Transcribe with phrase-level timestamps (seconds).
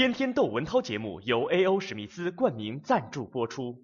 [0.00, 1.78] 天天窦文涛节目由 A.O.
[1.78, 3.78] 史密斯冠名赞助播出。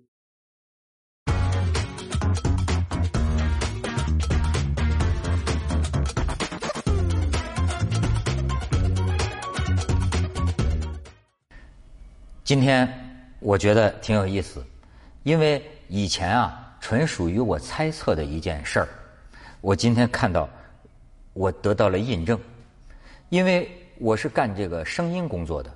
[12.43, 12.89] 今天
[13.39, 14.65] 我觉得挺有意思，
[15.23, 18.89] 因为以前啊，纯属于我猜测的一件事儿。
[19.61, 20.49] 我今天看到，
[21.35, 22.41] 我得到了印证，
[23.29, 25.71] 因为我是干这个声音工作的。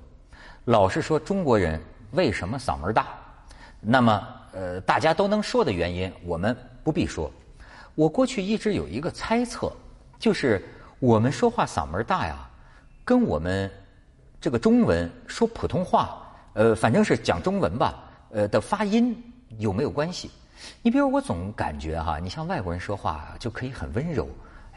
[0.65, 3.07] 老是说中国人为什么嗓门大，
[3.79, 7.31] 那么呃，大家都能说的原因，我们不必说。
[7.95, 9.71] 我过去一直有一个猜测，
[10.19, 10.63] 就是
[10.99, 12.47] 我们说话嗓门大呀，
[13.03, 13.69] 跟我们
[14.39, 16.17] 这个中文说普通话。
[16.53, 19.15] 呃，反正是讲中文吧，呃的发音
[19.57, 20.29] 有没有关系？
[20.83, 24.27] 你比如我总感觉哈，你像外国人说话就可以很温柔，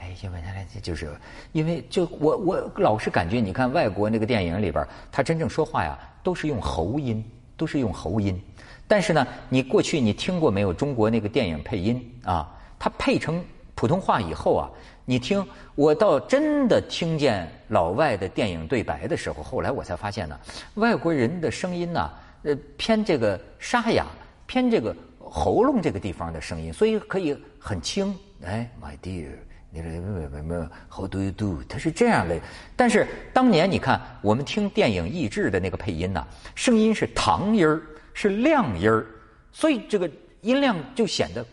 [0.05, 1.11] 哎，因为他就是，
[1.53, 7.25] 因为就我我老是感觉，你看外国那个电影里边，他真正说话呀，都是用喉音，
[7.57, 8.39] 都是用喉音。
[8.87, 12.55] 但是呢，你过去你听过没有中国那个电影配音啊？
[12.79, 13.43] 它配成
[13.75, 14.71] 普通话以后啊。
[15.07, 20.39] 你听，我倒真的听见老外的电影对白的时候，后来我才发现呢，
[20.75, 22.11] 外国人的声音呢，
[22.43, 24.07] 呃，偏这个沙哑，
[24.47, 28.15] 偏这个喉咙这个地方的声音，所以可以很轻。
[28.47, 29.29] 哎，My dear，
[29.75, 31.63] 你这什么 How do you do？
[31.69, 32.39] 它是这样的。
[32.77, 39.05] 但是当年你看，我们听电影译制的那个配音呢，声音是唐音儿，是亮音儿，
[39.51, 40.09] 所以这个
[40.43, 41.45] 音量就显得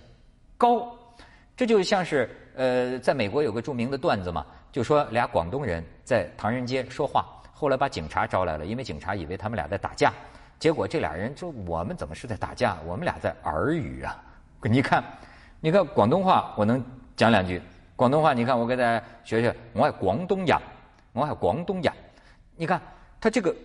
[0.57, 0.95] 高。
[1.57, 2.29] 这就像是。
[2.53, 10.11] 呃，在美国有个著名的段子嘛，就说俩广东人在唐人街说话，后来把警察招来了，因为警察以为他们俩在打架，
[10.59, 12.77] 结果这俩人说我们怎么是在打架？
[12.85, 14.21] 我们俩在耳语啊！
[14.63, 15.01] 你看，
[15.61, 16.83] 你看广东话，我能
[17.15, 17.61] 讲两句。
[18.01, 20.59] 广东话，你看我给大家学学，我爱广东呀，
[21.13, 21.93] 我爱广东呀。
[22.55, 22.81] 你看
[23.19, 23.55] 他这个，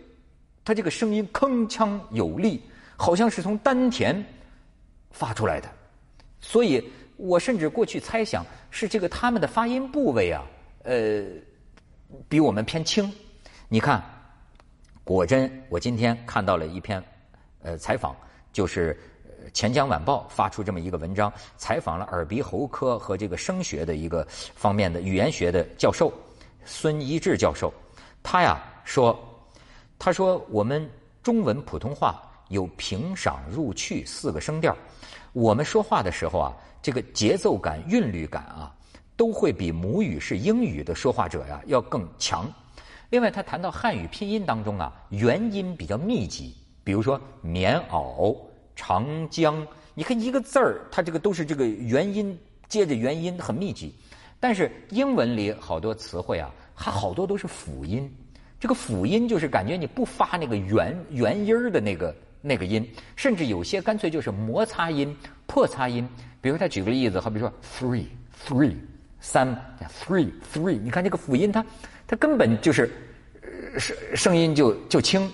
[0.63, 2.61] 他这个声音铿锵有力，
[2.99, 4.23] 好像是从丹田
[5.11, 5.67] 发出来的，
[6.39, 6.87] 所以。
[7.19, 10.45] 我甚至过去猜想是这个他们的发音部位啊，
[10.83, 11.25] 呃，
[12.29, 13.11] 比我们偏轻。
[13.69, 14.05] 你看，
[15.03, 17.03] 果真，我今天看到了一篇
[17.63, 18.15] 呃采访，
[18.53, 18.93] 就是
[19.53, 26.13] 《钱江晚报》发出这么一个文章，采访了耳鼻喉科和这个声学的一个方面的语言学的教授
[26.65, 27.73] 孙一志教授。
[28.23, 29.19] 他呀说，
[29.99, 30.89] 他说我们
[31.23, 34.77] 中文普通话有平赏入去四个声调，
[35.33, 36.57] 我们说话的时候啊。
[36.83, 38.73] 这个节奏感、韵律感啊，
[39.17, 42.49] 都会比母语是英语的说话者呀要更强。
[43.11, 46.55] 另外，他谈到汉语拼音当中啊，元音比较密集，
[46.85, 48.37] 比如说棉袄、
[48.77, 52.39] 长江，你看一个字儿，它这个都是这个元音
[52.69, 53.93] 接着元音很密集。
[54.39, 58.09] 但是英文里好多词汇啊，它好多都是辅音。
[58.61, 65.15] 这个辅音就是感觉你不发那个元元音的那个那个音，甚至有些干脆就是摩擦音、
[65.47, 66.09] 破擦音。
[66.41, 68.05] 比如他举个例子，好比说 three
[68.47, 68.75] three
[69.21, 69.49] 三
[70.05, 71.65] three three，你看这个辅音，它
[72.07, 72.91] 它根本就是
[73.79, 75.29] 声声音就就轻，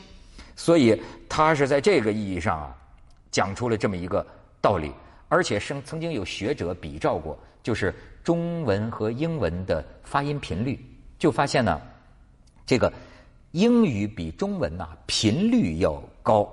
[0.57, 2.77] 所以它是在这个意义上啊，
[3.33, 4.25] 讲出了这么一个
[4.61, 4.93] 道理。
[5.29, 10.79] 而且生曾经有学者比照过，就是中文和英文的发音频率，
[11.19, 11.81] 就发现呢，
[12.65, 12.93] 这个
[13.51, 16.49] 英语比中文呐频率要高，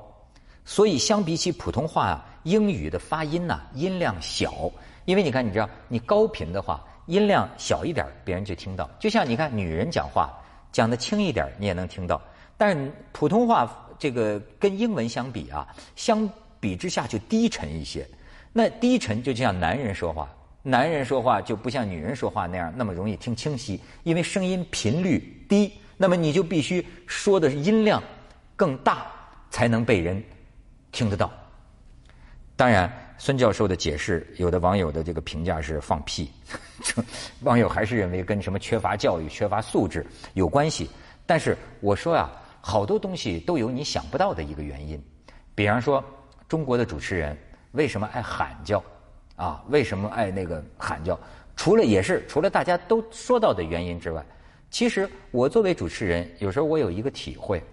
[0.66, 2.26] 所以相比起普通话啊。
[2.44, 4.72] 英语的发音呐，音量小，
[5.04, 8.90] 因为你看，你知道，你高频的话，音量小一点，别人就听到。
[8.98, 10.32] 就像你看，女人讲话
[10.72, 12.20] 讲的轻一点，你也能听到。
[12.58, 13.70] 但是普通话
[14.00, 16.28] 这个跟英文相比啊，相
[16.60, 18.08] 比之下就低沉一些。
[18.52, 20.28] 那低沉就像男人说话，
[20.64, 28.02] 男人说话就不像女人说话那样那么容易听清晰，因为声音频率低，那么你就必须说的音量
[28.56, 29.06] 更大，
[29.52, 30.22] 才能被人
[30.92, 31.32] 听得到。
[32.56, 36.30] 当然，孙教授的解释，有的网友的这个评价是放屁，
[37.42, 40.90] 网友还是认为跟什么缺乏教育、缺乏素质有关系。
[41.26, 45.02] 但是我说呀，好多东西都有你想不到的一个原因。
[45.54, 46.04] 比方说，
[46.50, 47.38] 中国的主持人
[47.72, 48.84] 为什么爱喊叫
[49.38, 49.64] 啊？
[49.70, 51.18] 为什么爱那个喊叫？
[51.56, 54.26] 除了也是除了大家都说到的原因之外，
[54.72, 57.64] 其实我作为主持人，有时候我有一个体会。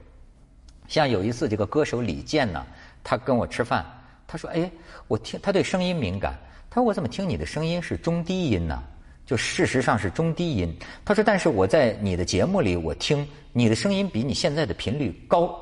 [0.88, 2.64] 像有一次，这个歌手李健呢，
[3.02, 3.84] 他跟我吃饭。
[4.26, 4.70] 他说：“哎，
[5.08, 6.34] 我听他对声音敏感。
[6.68, 8.82] 他说我怎么听你的声音是中低音呢？
[9.24, 10.76] 就事实上是中低音。
[11.04, 15.58] 他说，但是我在你的节目里，我听你的声音比你现在的频率高。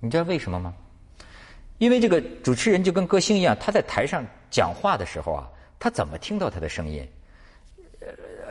[0.00, 0.74] 你知道为什么吗？
[1.78, 5.48] 因为这个主持人就跟歌星一样，他在台上讲话的时候啊，
[5.78, 7.06] 他怎么听到他的声音？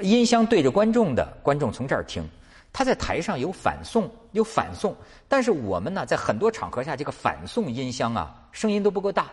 [0.02, 2.24] 音箱对着观众的，观众从这儿听。
[2.72, 4.96] 他在台上有反送，有反送。
[5.28, 9.32] 但是我们呢，在很多场合下，这个反送音箱啊，声音都不够大，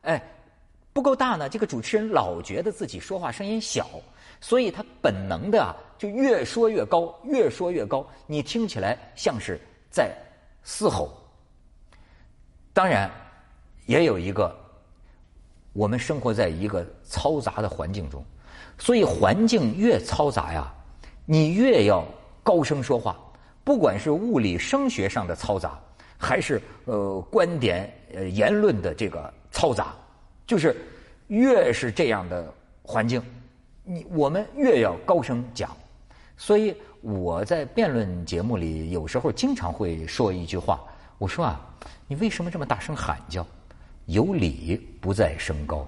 [0.00, 0.22] 哎，
[0.94, 1.48] 不够大呢。
[1.48, 3.86] 这个主持人老觉得自己说话声音小，
[4.40, 9.60] 所以他本能的啊，就越说越高，越说越高，你听起来像是
[9.90, 10.10] 在
[10.62, 11.12] 嘶吼。
[12.72, 13.10] 当然，
[13.86, 14.54] 也有一个，
[15.72, 18.22] 我们生活在一个嘈杂的环境中，
[18.76, 20.70] 所以环境越嘈杂呀，
[21.24, 22.04] 你越要
[22.42, 23.16] 高声说话。
[23.64, 25.78] 不管是物理声学上的嘈杂，
[26.18, 29.94] 还是呃观点呃言论的这个嘈杂，
[30.46, 30.76] 就是
[31.28, 32.52] 越是这样的
[32.82, 33.22] 环境，
[33.82, 35.70] 你我们越要高声讲。
[36.36, 40.80] 所以我在辩论节目里有时候经常会说一句话，
[41.18, 41.60] 我说啊。
[42.08, 43.44] 你为什么这么大声喊叫？
[44.06, 45.86] 有理不在声高。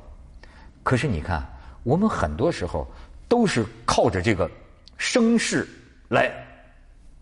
[0.82, 1.44] 可是你看，
[1.82, 2.86] 我们很多时候
[3.26, 4.50] 都是靠着这个
[4.96, 5.66] 声势
[6.08, 6.30] 来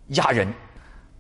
[0.08, 0.52] 压人，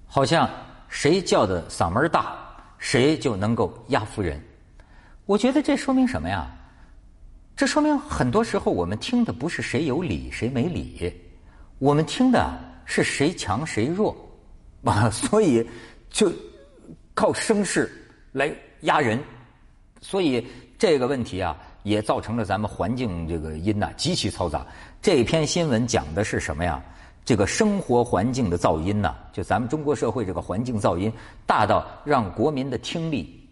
[0.06, 0.48] 好像
[0.88, 2.36] 谁叫的嗓门大，
[2.78, 4.40] 谁就能够压服人。
[5.24, 6.46] 我觉得这说明什么呀？
[7.56, 11.12] 这说明很多时候我们听的不是谁有理谁没理，
[11.78, 14.14] 我们听的是谁强谁弱
[14.84, 15.66] 啊， 所以
[16.10, 16.30] 就。
[17.14, 17.90] 靠声势
[18.32, 19.18] 来压人，
[20.08, 20.46] 所以
[20.78, 24.64] 这个问题啊，也造成了咱们环境这个音呐极其嘈杂。
[25.02, 26.80] 这篇新闻讲的是什么呀？
[27.24, 31.12] 这个生活环境的噪音呐，就咱们中国社会这个环境噪音
[31.44, 33.48] 大到让国民的听力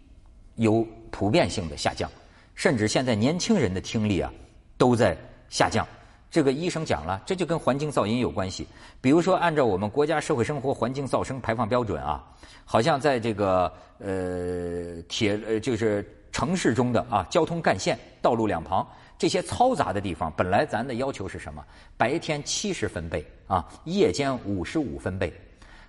[0.55, 2.09] 有普遍性的下降，
[2.53, 4.31] 甚至现在年轻人的听力啊
[4.77, 5.17] 都在
[5.49, 5.85] 下降。
[6.31, 8.65] 这个医生讲了，这就跟环境噪音有关系。
[9.01, 12.23] 比如说，按照我们国家社会生活环境噪声排放标准啊。
[12.67, 16.03] 好像在这个呃铁呃就是
[16.35, 18.85] 城市中的啊交通干线道路两旁
[19.17, 21.63] 这些嘈杂的地方，本来咱的要求是什么？
[21.95, 25.31] 白天七十分贝啊，夜间五十五分贝。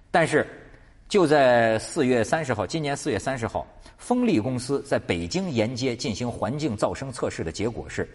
[0.09, 0.47] 但是
[1.09, 3.67] 就在四月三十号，今年四月三十号，
[3.99, 8.09] 风力公司在北京沿街进行环境噪声测试的结果是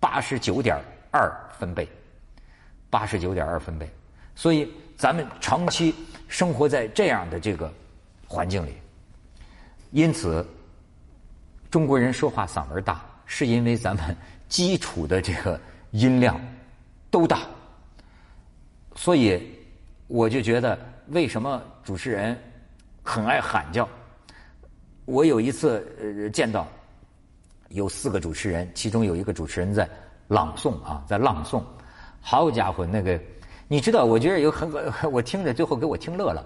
[0.00, 0.76] 八十九点
[1.12, 1.88] 二分贝，
[2.90, 3.88] 八十九点二分贝。
[4.34, 5.94] 所以咱们长期
[6.26, 7.72] 生活在这样的这个。
[8.26, 8.74] 环境里，
[9.90, 10.46] 因此，
[11.70, 14.16] 中国人说话嗓门大，是因为咱们
[14.48, 15.58] 基础的这个
[15.92, 16.40] 音量
[17.10, 17.42] 都大，
[18.96, 19.40] 所以
[20.08, 20.76] 我就觉得，
[21.08, 22.36] 为什么主持人
[23.04, 23.88] 很爱喊叫？
[25.04, 26.66] 我有一次呃见到
[27.68, 29.88] 有四个主持人，其中有一个主持人在
[30.26, 31.62] 朗诵啊，在朗诵，
[32.20, 33.20] 好家伙，那个
[33.68, 34.68] 你知道，我觉得有很
[35.12, 36.44] 我听着最后给我听乐了。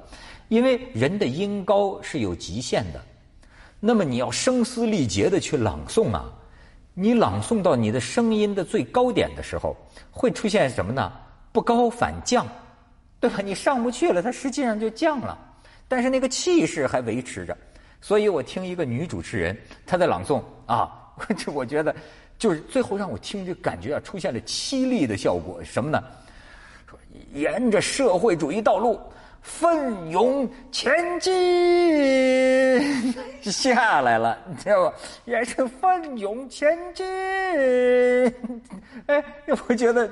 [0.49, 3.03] 因为人的音高是有极限的，
[3.87, 6.25] 那么你要声嘶力竭的去朗诵啊，
[6.95, 9.77] 你朗诵到你的声音的最高点的时候，
[10.11, 11.13] 会出现什么呢？
[11.53, 12.47] 不高反降，
[13.21, 13.43] 对吧？
[13.45, 15.39] 你上不去了，它实际上就降了，
[15.87, 17.55] 但是那个气势还维持着。
[18.01, 19.55] 所以我听一个女主持人
[19.85, 20.91] 她在朗诵啊，
[21.37, 21.95] 这 我觉得
[22.39, 26.03] 就是最后让我听就感觉啊出现了凄厉的效果，什么呢？
[26.89, 26.99] 说
[27.35, 28.99] 沿着社会主义道路。
[29.45, 31.31] 奋勇前进，
[33.43, 34.97] 下来了，你知道吧？
[35.27, 37.05] 也是奋勇前进。
[39.07, 39.23] 哎，
[39.69, 40.11] 我觉得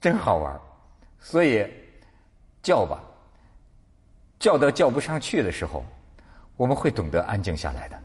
[0.00, 0.60] 真好玩
[1.20, 1.64] 所以
[2.60, 3.00] 叫吧，
[4.40, 5.84] 叫到叫不上去的时候，
[6.56, 7.96] 我们会懂得安静下来的。